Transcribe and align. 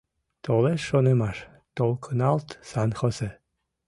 Толеш 0.45 0.81
шонымаш, 0.89 1.37
толкыналт— 1.77 2.47
Сан-Хосе. 2.69 3.29